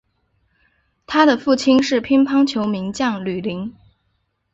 [1.05, 3.71] 他的父亲是乒乓球名将吕林。